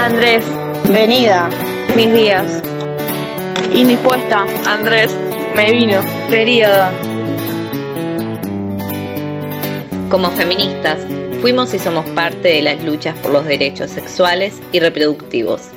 Andrés. 0.00 0.42
Venida. 0.88 1.50
Mis 1.94 2.10
días. 2.10 2.62
Indispuesta. 3.74 4.46
Andrés. 4.66 5.14
Me 5.54 5.70
vino. 5.72 6.00
Periodo. 6.30 6.88
Como 10.10 10.30
feministas, 10.30 11.00
fuimos 11.42 11.74
y 11.74 11.78
somos 11.78 12.08
parte 12.10 12.48
de 12.48 12.62
las 12.62 12.82
luchas 12.82 13.14
por 13.18 13.30
los 13.30 13.44
derechos 13.44 13.90
sexuales 13.90 14.58
y 14.72 14.80
reproductivos. 14.80 15.68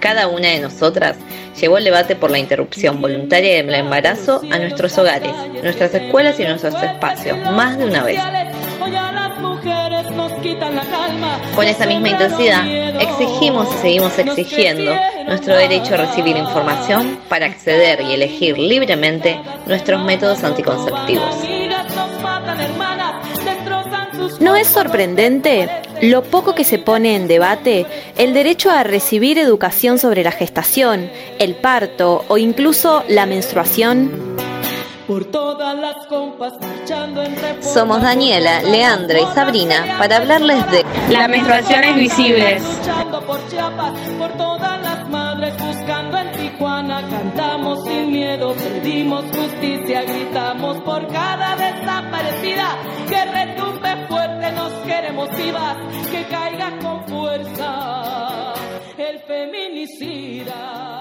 Cada 0.00 0.26
una 0.26 0.48
de 0.48 0.58
nosotras 0.58 1.16
llevó 1.60 1.78
el 1.78 1.84
debate 1.84 2.16
por 2.16 2.32
la 2.32 2.40
interrupción 2.40 3.00
voluntaria 3.00 3.62
del 3.62 3.72
embarazo 3.72 4.42
a 4.50 4.58
nuestros 4.58 4.98
hogares, 4.98 5.32
nuestras 5.62 5.94
escuelas 5.94 6.40
y 6.40 6.42
nuestros 6.42 6.74
espacios, 6.82 7.38
más 7.52 7.78
de 7.78 7.84
una 7.84 8.02
vez. 8.02 8.18
Con 11.54 11.68
esa 11.68 11.86
misma 11.86 12.08
intensidad, 12.08 12.64
exigimos 13.00 13.68
y 13.74 13.78
seguimos 13.78 14.18
exigiendo 14.18 14.92
nuestro 15.26 15.56
derecho 15.56 15.94
a 15.94 15.98
recibir 15.98 16.36
información 16.36 17.18
para 17.28 17.46
acceder 17.46 18.00
y 18.00 18.14
elegir 18.14 18.58
libremente 18.58 19.38
nuestros 19.66 20.02
métodos 20.04 20.42
anticonceptivos. 20.44 21.36
¿No 24.40 24.56
es 24.56 24.66
sorprendente 24.66 25.68
lo 26.00 26.22
poco 26.22 26.54
que 26.54 26.64
se 26.64 26.78
pone 26.78 27.14
en 27.14 27.28
debate 27.28 27.86
el 28.16 28.34
derecho 28.34 28.70
a 28.70 28.82
recibir 28.82 29.38
educación 29.38 29.98
sobre 29.98 30.24
la 30.24 30.32
gestación, 30.32 31.10
el 31.38 31.54
parto 31.54 32.24
o 32.28 32.38
incluso 32.38 33.04
la 33.08 33.26
menstruación? 33.26 34.51
Somos 37.60 38.02
Daniela, 38.02 38.62
Leandra 38.62 39.20
y 39.20 39.26
Sabrina 39.34 39.96
para 39.98 40.16
hablarles 40.16 40.70
de 40.70 40.84
las 41.10 41.28
menstruaciones 41.28 41.96
visibles. 41.96 42.62
Por 44.18 44.32
todas 44.36 44.82
las 44.82 45.08
madres 45.08 45.54
buscando 45.58 46.18
en 46.18 46.32
Tijuana, 46.32 47.02
cantamos 47.08 47.84
sin 47.84 48.12
miedo, 48.12 48.54
pedimos 48.54 49.24
justicia, 49.24 50.02
gritamos 50.02 50.78
por 50.82 51.06
cada 51.08 51.56
desaparecida, 51.56 52.78
que 53.08 53.24
retumbe 53.24 54.06
fuerte, 54.08 54.52
nos 54.52 54.72
queremos 54.86 55.28
vivas, 55.36 55.76
que 56.10 56.24
caiga 56.24 56.78
con 56.80 57.04
fuerza 57.06 58.54
el 58.98 59.18
feminicida. 59.20 60.92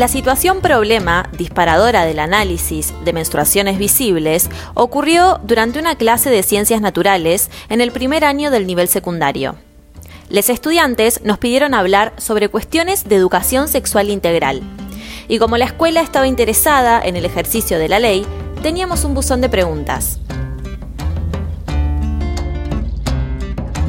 La 0.00 0.08
situación 0.08 0.62
problema, 0.62 1.28
disparadora 1.36 2.06
del 2.06 2.20
análisis 2.20 2.94
de 3.04 3.12
menstruaciones 3.12 3.76
visibles, 3.76 4.48
ocurrió 4.72 5.38
durante 5.44 5.78
una 5.78 5.94
clase 5.94 6.30
de 6.30 6.42
ciencias 6.42 6.80
naturales 6.80 7.50
en 7.68 7.82
el 7.82 7.92
primer 7.92 8.24
año 8.24 8.50
del 8.50 8.66
nivel 8.66 8.88
secundario. 8.88 9.56
Los 10.30 10.48
estudiantes 10.48 11.20
nos 11.22 11.36
pidieron 11.36 11.74
hablar 11.74 12.14
sobre 12.16 12.48
cuestiones 12.48 13.10
de 13.10 13.16
educación 13.16 13.68
sexual 13.68 14.08
integral. 14.08 14.62
Y 15.28 15.38
como 15.38 15.58
la 15.58 15.66
escuela 15.66 16.00
estaba 16.00 16.26
interesada 16.26 17.02
en 17.04 17.16
el 17.16 17.26
ejercicio 17.26 17.78
de 17.78 17.90
la 17.90 17.98
ley, 17.98 18.24
teníamos 18.62 19.04
un 19.04 19.12
buzón 19.12 19.42
de 19.42 19.50
preguntas. 19.50 20.18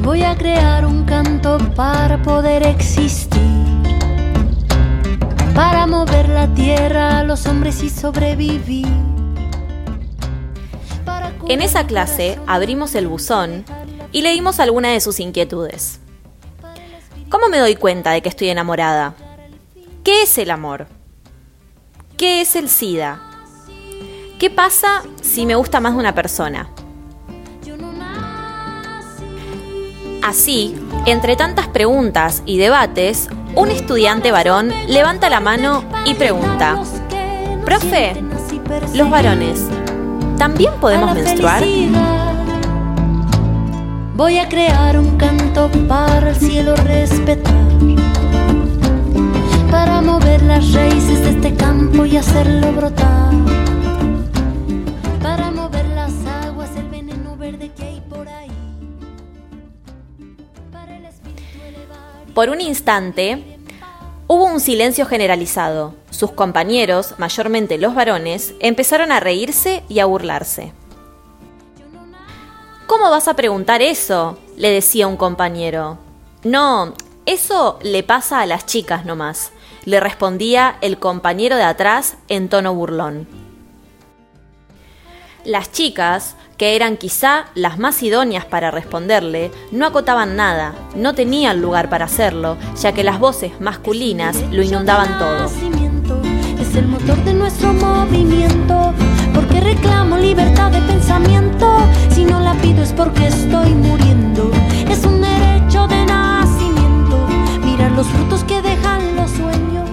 Voy 0.02 0.24
a 0.24 0.36
crear 0.36 0.84
un 0.84 1.06
canto 1.06 1.56
para 1.74 2.20
poder 2.20 2.66
existir 2.66 3.71
para 5.54 5.86
mover 5.86 6.28
la 6.28 6.52
tierra 6.54 7.18
a 7.18 7.24
los 7.24 7.46
hombres 7.46 7.82
y 7.82 7.90
sobrevivir. 7.90 8.86
En 11.48 11.60
esa 11.60 11.86
clase 11.86 12.38
abrimos 12.46 12.94
el 12.94 13.08
buzón 13.08 13.64
y 14.12 14.22
leímos 14.22 14.60
algunas 14.60 14.92
de 14.92 15.00
sus 15.00 15.20
inquietudes. 15.20 16.00
¿Cómo 17.28 17.48
me 17.48 17.58
doy 17.58 17.76
cuenta 17.76 18.12
de 18.12 18.22
que 18.22 18.28
estoy 18.28 18.48
enamorada? 18.48 19.14
¿Qué 20.04 20.22
es 20.22 20.38
el 20.38 20.50
amor? 20.50 20.86
¿Qué 22.16 22.40
es 22.40 22.56
el 22.56 22.68
SIDA? 22.68 23.20
¿Qué 24.38 24.50
pasa 24.50 25.02
si 25.20 25.44
me 25.46 25.54
gusta 25.54 25.80
más 25.80 25.92
de 25.92 25.98
una 25.98 26.14
persona? 26.14 26.70
Así, 30.22 30.74
entre 31.06 31.36
tantas 31.36 31.68
preguntas 31.68 32.42
y 32.46 32.56
debates, 32.56 33.28
un 33.54 33.70
estudiante 33.70 34.32
varón 34.32 34.70
levanta 34.88 35.28
la 35.28 35.40
mano 35.40 35.84
y 36.04 36.14
pregunta, 36.14 36.78
Profe, 37.64 38.14
los 38.94 39.10
varones, 39.10 39.66
¿también 40.38 40.72
podemos 40.80 41.14
menstruar? 41.14 41.62
Voy 44.14 44.38
a 44.38 44.48
crear 44.48 44.98
un 44.98 45.16
canto 45.16 45.70
para 45.88 46.30
el 46.30 46.36
cielo 46.36 46.74
respetar, 46.76 47.54
para 49.70 50.00
mover 50.00 50.42
las 50.42 50.72
raíces 50.72 51.20
de 51.20 51.30
este 51.30 51.54
campo 51.54 52.04
y 52.04 52.16
hacerlo 52.16 52.72
brotar. 52.72 53.41
Por 62.34 62.48
un 62.48 62.62
instante, 62.62 63.58
hubo 64.26 64.46
un 64.46 64.60
silencio 64.60 65.04
generalizado. 65.04 65.94
Sus 66.10 66.32
compañeros, 66.32 67.14
mayormente 67.18 67.76
los 67.76 67.94
varones, 67.94 68.54
empezaron 68.60 69.12
a 69.12 69.20
reírse 69.20 69.82
y 69.88 69.98
a 69.98 70.06
burlarse. 70.06 70.72
¿Cómo 72.86 73.10
vas 73.10 73.28
a 73.28 73.34
preguntar 73.34 73.82
eso? 73.82 74.38
le 74.56 74.70
decía 74.70 75.06
un 75.06 75.16
compañero. 75.16 75.98
No, 76.44 76.94
eso 77.26 77.78
le 77.82 78.02
pasa 78.02 78.40
a 78.40 78.46
las 78.46 78.64
chicas 78.66 79.04
nomás, 79.04 79.52
le 79.84 80.00
respondía 80.00 80.76
el 80.80 80.98
compañero 80.98 81.56
de 81.56 81.64
atrás 81.64 82.16
en 82.28 82.48
tono 82.48 82.74
burlón. 82.74 83.28
Las 85.44 85.72
chicas, 85.72 86.36
que 86.62 86.76
eran 86.76 86.96
quizá 86.96 87.46
las 87.56 87.76
más 87.80 88.00
idóneas 88.04 88.44
para 88.44 88.70
responderle, 88.70 89.50
no 89.72 89.84
acotaban 89.84 90.36
nada, 90.36 90.76
no 90.94 91.12
tenían 91.12 91.60
lugar 91.60 91.90
para 91.90 92.04
hacerlo, 92.04 92.56
ya 92.80 92.92
que 92.92 93.02
las 93.02 93.18
voces 93.18 93.60
masculinas 93.60 94.36
lo 94.52 94.62
inundaban 94.62 95.18
todo. 95.18 95.46
Es 96.60 96.76
el 96.76 96.86
motor 96.86 97.16
de 97.24 97.34
nuestro 97.34 97.72
movimiento, 97.72 98.94
porque 99.34 99.58
reclamo 99.58 100.18
libertad 100.18 100.70
de 100.70 100.80
pensamiento. 100.82 101.78
Si 102.14 102.24
no 102.24 102.38
la 102.38 102.54
pido 102.54 102.84
es 102.84 102.92
porque 102.92 103.26
estoy 103.26 103.70
muriendo. 103.74 104.52
Es 104.88 105.04
un 105.04 105.20
derecho 105.20 105.88
de 105.88 106.04
nacimiento. 106.04 107.26
Mirar 107.64 107.90
los 107.90 108.06
frutos 108.06 108.44
que 108.44 108.62
dejan 108.62 109.16
los 109.16 109.32
sueños 109.32 109.88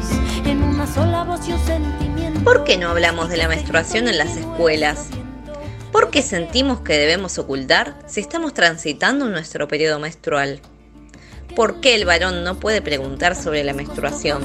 en 0.46 0.62
una 0.62 0.86
sola 0.86 1.24
voz 1.24 1.48
y 1.48 1.54
un 1.54 1.66
sentimiento. 1.66 2.42
¿Por 2.44 2.64
qué 2.64 2.78
no 2.78 2.90
hablamos 2.90 3.28
de 3.30 3.38
la 3.38 3.48
menstruación 3.48 4.08
en 4.08 4.20
las 4.20 4.38
escuelas? 4.38 5.10
¿Por 6.00 6.12
qué 6.12 6.22
sentimos 6.22 6.80
que 6.80 6.94
debemos 6.94 7.38
ocultar 7.40 8.00
si 8.08 8.22
estamos 8.22 8.54
transitando 8.54 9.26
nuestro 9.26 9.68
periodo 9.68 10.00
menstrual? 10.00 10.62
¿Por 11.58 11.82
qué 11.82 11.94
el 11.94 12.06
varón 12.06 12.46
no 12.46 12.58
puede 12.58 12.82
preguntar 12.82 13.36
sobre 13.36 13.66
la 13.66 13.74
menstruación? 13.74 14.42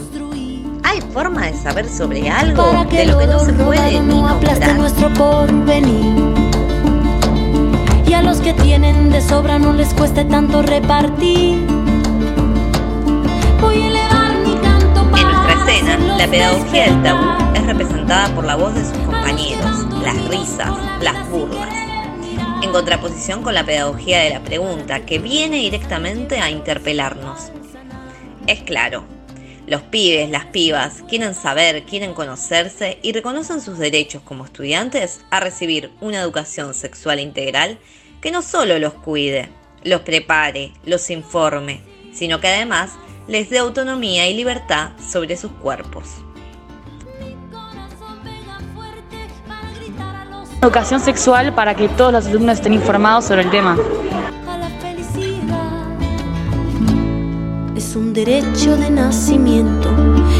¿Hay 0.82 1.00
forma 1.12 1.46
de 1.46 1.52
saber 1.56 1.88
sobre 1.88 2.28
algo 2.28 2.84
de 2.90 3.06
lo 3.06 3.18
que 3.20 3.26
no 3.28 3.38
se 3.38 3.52
puede 3.52 4.00
ni 4.00 4.20
nombrar? 4.20 4.76
nuestro 4.76 5.14
porvenir. 5.14 6.34
Y 8.08 8.14
a 8.14 8.22
los 8.22 8.38
que 8.38 8.52
tienen 8.54 9.10
de 9.10 9.22
sobra 9.22 9.56
no 9.60 9.74
les 9.74 9.94
cueste 9.94 10.24
tanto 10.24 10.60
repartir. 10.60 11.64
Voy 13.60 13.80
a 13.80 13.88
elevar 13.90 14.38
mi 14.44 14.56
canto 14.56 15.02
En 15.02 15.10
para 15.12 15.22
nuestra 15.22 15.72
escena, 15.72 16.16
la 16.18 16.26
pedagogía 16.26 16.86
del 16.86 17.02
tabú 17.04 17.54
es 17.54 17.64
representada 17.64 18.34
por 18.34 18.44
la 18.44 18.56
voz 18.56 18.74
de 18.74 18.84
sus 18.84 19.03
compañeros, 19.24 19.86
las 20.02 20.28
risas, 20.28 20.70
las 21.00 21.30
burlas, 21.30 21.74
en 22.62 22.70
contraposición 22.70 23.42
con 23.42 23.54
la 23.54 23.64
pedagogía 23.64 24.20
de 24.20 24.28
la 24.28 24.44
pregunta, 24.44 25.06
que 25.06 25.18
viene 25.18 25.56
directamente 25.56 26.40
a 26.40 26.50
interpelarnos. 26.50 27.50
Es 28.46 28.60
claro, 28.60 29.02
los 29.66 29.80
pibes, 29.80 30.28
las 30.28 30.44
pibas, 30.44 31.02
quieren 31.08 31.34
saber, 31.34 31.84
quieren 31.84 32.12
conocerse 32.12 32.98
y 33.00 33.12
reconocen 33.12 33.62
sus 33.62 33.78
derechos 33.78 34.20
como 34.22 34.44
estudiantes 34.44 35.22
a 35.30 35.40
recibir 35.40 35.90
una 36.02 36.20
educación 36.20 36.74
sexual 36.74 37.18
integral 37.18 37.78
que 38.20 38.30
no 38.30 38.42
solo 38.42 38.78
los 38.78 38.92
cuide, 38.92 39.48
los 39.84 40.02
prepare, 40.02 40.74
los 40.84 41.08
informe, 41.08 41.80
sino 42.12 42.42
que 42.42 42.48
además 42.48 42.90
les 43.26 43.48
dé 43.48 43.56
autonomía 43.56 44.28
y 44.28 44.34
libertad 44.34 44.90
sobre 45.00 45.38
sus 45.38 45.52
cuerpos. 45.52 46.23
Educación 50.64 51.00
sexual 51.00 51.52
para 51.52 51.74
que 51.74 51.90
todos 51.90 52.10
los 52.10 52.26
alumnos 52.26 52.54
estén 52.54 52.72
informados 52.72 53.26
sobre 53.26 53.42
el 53.42 53.50
tema. 53.50 53.76
Es 57.76 57.94
un 57.94 58.14
derecho 58.14 58.74
de 58.74 58.88
nacimiento, 58.88 59.90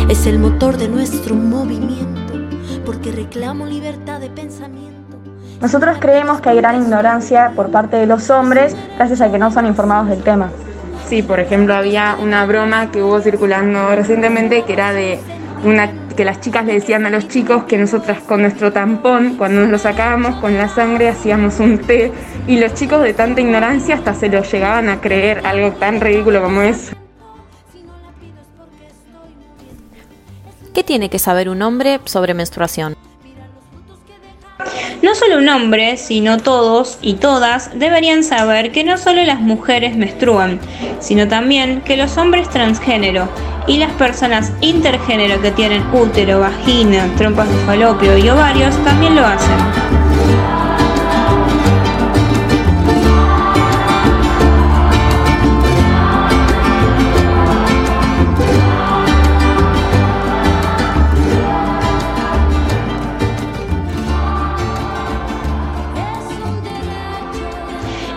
es 0.08 0.26
el 0.26 0.38
motor 0.38 0.78
de 0.78 0.88
nuestro 0.88 1.34
movimiento, 1.34 2.32
porque 2.86 3.12
reclamo 3.12 3.66
libertad 3.66 4.18
de 4.18 4.30
pensamiento. 4.30 5.18
Nosotros 5.60 5.98
creemos 6.00 6.40
que 6.40 6.48
hay 6.48 6.56
gran 6.56 6.80
ignorancia 6.80 7.52
por 7.54 7.70
parte 7.70 7.98
de 7.98 8.06
los 8.06 8.30
hombres 8.30 8.74
gracias 8.96 9.20
a 9.20 9.30
que 9.30 9.38
no 9.38 9.50
son 9.50 9.66
informados 9.66 10.08
del 10.08 10.22
tema. 10.22 10.50
Sí, 11.06 11.22
por 11.22 11.38
ejemplo, 11.38 11.74
había 11.74 12.16
una 12.18 12.46
broma 12.46 12.90
que 12.90 13.02
hubo 13.02 13.20
circulando 13.20 13.94
recientemente 13.94 14.62
que 14.62 14.72
era 14.72 14.90
de 14.94 15.18
una 15.64 15.90
que 16.16 16.24
las 16.24 16.40
chicas 16.40 16.64
le 16.64 16.74
decían 16.74 17.06
a 17.06 17.10
los 17.10 17.28
chicos 17.28 17.64
que 17.64 17.76
nosotras 17.76 18.20
con 18.20 18.42
nuestro 18.42 18.72
tampón, 18.72 19.36
cuando 19.36 19.60
nos 19.60 19.70
lo 19.70 19.78
sacábamos 19.78 20.36
con 20.36 20.56
la 20.56 20.68
sangre, 20.68 21.08
hacíamos 21.08 21.60
un 21.60 21.78
té 21.78 22.12
y 22.46 22.58
los 22.58 22.74
chicos 22.74 23.02
de 23.02 23.14
tanta 23.14 23.40
ignorancia 23.40 23.96
hasta 23.96 24.14
se 24.14 24.28
lo 24.28 24.42
llegaban 24.42 24.88
a 24.88 25.00
creer 25.00 25.44
algo 25.44 25.72
tan 25.72 26.00
ridículo 26.00 26.42
como 26.42 26.62
eso. 26.62 26.94
¿Qué 30.72 30.82
tiene 30.82 31.08
que 31.08 31.18
saber 31.18 31.48
un 31.48 31.62
hombre 31.62 32.00
sobre 32.04 32.34
menstruación? 32.34 32.96
Solo 35.24 35.38
un 35.38 35.48
hombre, 35.48 35.96
sino 35.96 36.38
todos 36.38 36.98
y 37.00 37.14
todas 37.14 37.70
deberían 37.78 38.24
saber 38.24 38.72
que 38.72 38.84
no 38.84 38.98
solo 38.98 39.22
las 39.22 39.40
mujeres 39.40 39.96
menstruan, 39.96 40.60
sino 41.00 41.28
también 41.28 41.80
que 41.80 41.96
los 41.96 42.18
hombres 42.18 42.50
transgénero 42.50 43.28
y 43.66 43.78
las 43.78 43.92
personas 43.92 44.52
intergénero 44.60 45.40
que 45.40 45.50
tienen 45.50 45.82
útero, 45.94 46.40
vagina, 46.40 47.08
trompas 47.16 47.48
de 47.48 47.56
falopio 47.64 48.18
y 48.18 48.28
ovarios 48.28 48.76
también 48.84 49.14
lo 49.14 49.24
hacen. 49.24 50.63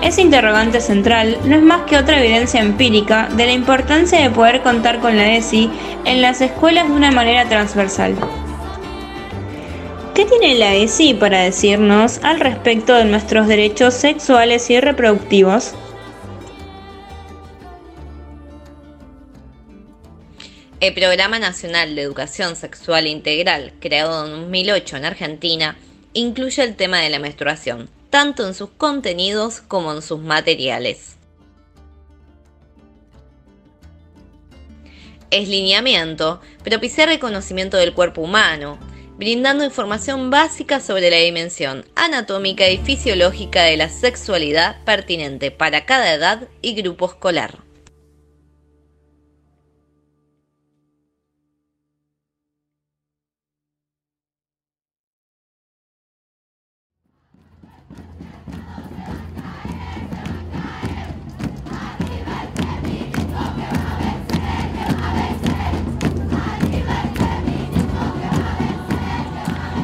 Ese 0.02 0.22
interrogante 0.22 0.80
central 0.80 1.40
no 1.46 1.56
es 1.56 1.64
más 1.64 1.82
que 1.82 1.98
otra 1.98 2.20
evidencia 2.20 2.62
empírica 2.62 3.30
de 3.36 3.48
la 3.48 3.52
importancia 3.52 4.22
de 4.22 4.30
poder 4.30 4.62
contar 4.62 5.00
con 5.00 5.18
la 5.18 5.36
ESI 5.36 5.70
en 6.06 6.22
las 6.22 6.40
escuelas 6.40 6.88
de 6.88 6.94
una 6.94 7.12
manera 7.12 7.50
transversal. 7.50 8.16
¿Qué 10.14 10.26
tiene 10.26 10.56
la 10.56 10.76
ESI 10.76 11.16
para 11.16 11.42
decirnos 11.42 12.20
al 12.24 12.40
respecto 12.40 12.94
de 12.94 13.06
nuestros 13.06 13.48
derechos 13.48 13.96
sexuales 13.96 14.70
y 14.70 14.80
reproductivos? 14.80 15.74
El 20.80 20.94
Programa 20.94 21.40
Nacional 21.40 21.96
de 21.96 22.04
Educación 22.04 22.56
Sexual 22.56 23.08
Integral, 23.08 23.74
creado 23.80 24.26
en 24.28 24.42
2008 24.42 24.98
en 24.98 25.06
Argentina, 25.06 25.76
incluye 26.14 26.64
el 26.64 26.76
tema 26.76 27.00
de 27.00 27.10
la 27.10 27.18
menstruación, 27.18 27.90
tanto 28.09 28.48
en 28.48 28.54
sus 28.54 28.69
contenidos 28.69 29.62
como 29.62 29.92
en 29.94 30.01
sus 30.01 30.19
materiales. 30.19 31.18
Es 35.30 35.50
lineamiento, 35.50 36.39
propicia 36.63 37.06
reconocimiento 37.06 37.75
del 37.75 37.94
cuerpo 37.94 38.21
humano, 38.21 38.80
brindando 39.18 39.65
información 39.65 40.30
básica 40.30 40.80
sobre 40.80 41.09
la 41.09 41.18
dimensión 41.18 41.86
anatómica 41.95 42.69
y 42.69 42.77
fisiológica 42.77 43.63
de 43.63 43.75
la 43.75 43.89
sexualidad 43.89 44.83
pertinente 44.86 45.51
para 45.51 45.86
cada 45.86 46.13
edad 46.13 46.48
y 46.62 46.75
grupo 46.75 47.07
escolar. 47.07 47.67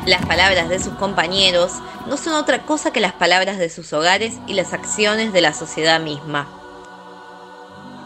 Las 0.05 0.25
palabras 0.25 0.67
de 0.67 0.83
sus 0.83 0.93
compañeros 0.95 1.71
no 2.07 2.17
son 2.17 2.33
otra 2.33 2.65
cosa 2.65 2.91
que 2.91 2.99
las 2.99 3.13
palabras 3.13 3.57
de 3.57 3.69
sus 3.69 3.93
hogares 3.93 4.33
y 4.47 4.53
las 4.53 4.73
acciones 4.73 5.31
de 5.31 5.39
la 5.39 5.53
sociedad 5.53 6.01
misma. 6.01 6.49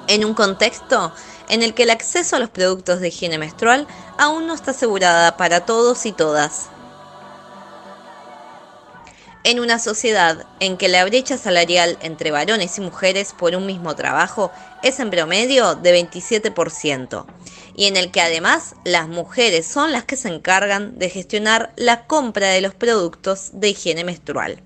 En 0.07 0.23
un 0.23 0.35
contexto 0.35 1.11
en 1.49 1.63
el 1.63 1.73
que 1.73 1.83
el 1.83 1.89
acceso 1.89 2.35
a 2.35 2.39
los 2.39 2.49
productos 2.49 2.99
de 2.99 3.07
higiene 3.07 3.39
menstrual 3.39 3.87
aún 4.19 4.45
no 4.45 4.53
está 4.53 4.71
asegurada 4.71 5.37
para 5.37 5.65
todos 5.65 6.05
y 6.05 6.11
todas. 6.11 6.69
En 9.43 9.59
una 9.59 9.79
sociedad 9.79 10.45
en 10.59 10.77
que 10.77 10.89
la 10.89 11.03
brecha 11.03 11.37
salarial 11.37 11.97
entre 12.01 12.29
varones 12.29 12.77
y 12.77 12.81
mujeres 12.81 13.33
por 13.35 13.55
un 13.55 13.65
mismo 13.65 13.95
trabajo 13.95 14.51
es 14.83 14.99
en 14.99 15.09
promedio 15.09 15.73
de 15.73 16.07
27%, 16.07 17.25
y 17.77 17.85
en 17.85 17.95
el 17.95 18.11
que 18.11 18.21
además 18.21 18.75
las 18.83 19.07
mujeres 19.07 19.65
son 19.65 19.93
las 19.93 20.03
que 20.03 20.17
se 20.17 20.27
encargan 20.27 20.97
de 20.97 21.09
gestionar 21.09 21.71
la 21.77 22.07
compra 22.07 22.49
de 22.49 22.59
los 22.59 22.73
productos 22.73 23.51
de 23.53 23.69
higiene 23.69 24.03
menstrual, 24.03 24.59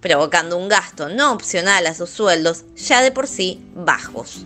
provocando 0.00 0.58
un 0.58 0.68
gasto 0.68 1.08
no 1.08 1.32
opcional 1.32 1.86
a 1.86 1.94
sus 1.94 2.10
sueldos 2.10 2.64
ya 2.76 3.00
de 3.00 3.10
por 3.10 3.26
sí 3.26 3.64
bajos. 3.74 4.44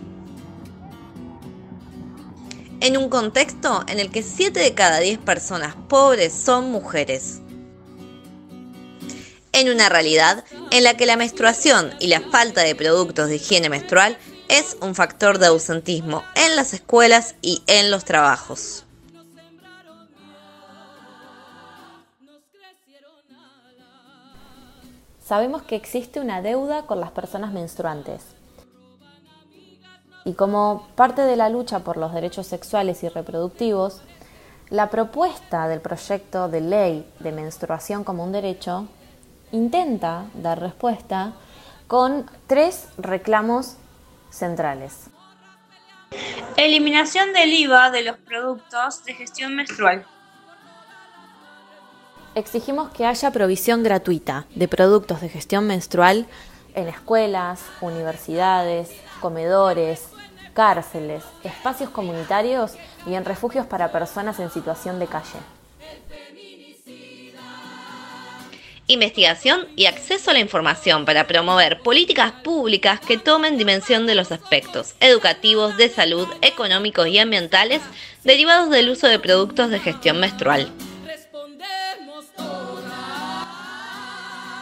En 2.79 2.95
un 2.95 3.09
contexto 3.09 3.83
en 3.89 3.99
el 3.99 4.09
que 4.09 4.23
7 4.23 4.57
de 4.57 4.73
cada 4.73 4.99
10 4.99 5.19
personas 5.19 5.75
pobres 5.89 6.31
son 6.31 6.71
mujeres. 6.71 7.41
En 9.51 9.69
una 9.69 9.89
realidad 9.89 10.45
en 10.71 10.85
la 10.85 10.95
que 10.95 11.05
la 11.05 11.17
menstruación 11.17 11.93
y 11.99 12.07
la 12.07 12.21
falta 12.21 12.61
de 12.61 12.75
productos 12.75 13.27
de 13.27 13.35
higiene 13.35 13.67
menstrual 13.67 14.17
es 14.49 14.77
un 14.81 14.95
factor 14.95 15.37
de 15.37 15.45
ausentismo 15.45 16.23
en 16.35 16.55
las 16.55 16.73
escuelas 16.73 17.35
y 17.41 17.61
en 17.67 17.91
los 17.91 18.03
trabajos. 18.03 18.83
Sabemos 25.23 25.61
que 25.61 25.75
existe 25.75 26.19
una 26.19 26.41
deuda 26.41 26.87
con 26.87 26.99
las 26.99 27.11
personas 27.11 27.53
menstruantes. 27.53 28.23
Y 30.25 30.33
como 30.33 30.87
parte 30.95 31.21
de 31.21 31.35
la 31.35 31.49
lucha 31.49 31.79
por 31.79 31.97
los 31.97 32.11
derechos 32.11 32.47
sexuales 32.47 33.03
y 33.03 33.09
reproductivos, 33.09 34.01
la 34.71 34.89
propuesta 34.89 35.67
del 35.67 35.81
proyecto 35.81 36.49
de 36.49 36.61
ley 36.61 37.13
de 37.19 37.31
menstruación 37.31 38.03
como 38.03 38.23
un 38.23 38.31
derecho 38.31 38.87
intenta 39.51 40.25
dar 40.33 40.59
respuesta 40.59 41.33
con 41.87 42.25
tres 42.47 42.87
reclamos 42.97 43.77
centrales. 44.29 45.09
Eliminación 46.57 47.33
del 47.33 47.53
IVA 47.53 47.91
de 47.91 48.03
los 48.03 48.17
productos 48.17 49.03
de 49.05 49.13
gestión 49.13 49.55
menstrual. 49.55 50.05
Exigimos 52.35 52.89
que 52.91 53.05
haya 53.05 53.31
provisión 53.31 53.83
gratuita 53.83 54.45
de 54.55 54.67
productos 54.67 55.21
de 55.21 55.29
gestión 55.29 55.67
menstrual 55.67 56.27
en 56.75 56.87
escuelas, 56.87 57.61
universidades, 57.81 58.91
comedores, 59.19 60.09
cárceles, 60.53 61.23
espacios 61.43 61.89
comunitarios 61.89 62.73
y 63.05 63.15
en 63.15 63.25
refugios 63.25 63.65
para 63.65 63.91
personas 63.91 64.39
en 64.39 64.51
situación 64.51 64.99
de 64.99 65.07
calle. 65.07 65.58
Investigación 68.89 69.67
y 69.75 69.85
acceso 69.85 70.31
a 70.31 70.33
la 70.33 70.39
información 70.39 71.05
para 71.05 71.27
promover 71.27 71.79
políticas 71.79 72.31
públicas 72.43 72.99
que 72.99 73.17
tomen 73.17 73.57
dimensión 73.57 74.07
de 74.07 74.15
los 74.15 74.31
aspectos 74.31 74.95
educativos, 74.99 75.77
de 75.77 75.89
salud, 75.89 76.27
económicos 76.41 77.07
y 77.07 77.19
ambientales 77.19 77.81
derivados 78.23 78.69
del 78.69 78.89
uso 78.89 79.07
de 79.07 79.19
productos 79.19 79.69
de 79.69 79.79
gestión 79.79 80.19
menstrual. 80.19 80.71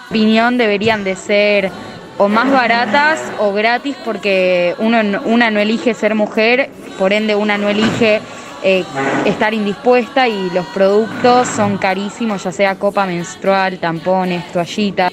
opinión 0.10 0.58
deberían 0.58 1.04
de 1.04 1.16
ser 1.16 1.70
o 2.18 2.28
más 2.28 2.52
baratas 2.52 3.22
o 3.40 3.54
gratis 3.54 3.96
porque 4.04 4.74
uno, 4.80 5.00
una 5.26 5.52
no 5.52 5.60
elige 5.60 5.94
ser 5.94 6.16
mujer, 6.16 6.70
por 6.98 7.14
ende 7.14 7.36
una 7.36 7.58
no 7.58 7.70
elige 7.70 8.22
eh, 8.64 8.84
estar 9.26 9.54
indispuesta 9.54 10.28
y 10.28 10.50
los 10.50 10.66
productos 10.68 11.48
son 11.48 11.78
carísimos, 11.78 12.44
ya 12.44 12.52
sea 12.52 12.76
copa 12.76 13.06
menstrual, 13.06 13.78
tampones, 13.80 14.52
toallitas. 14.52 15.12